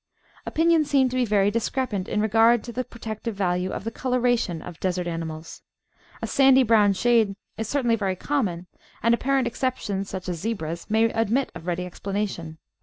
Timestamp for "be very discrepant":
1.15-2.07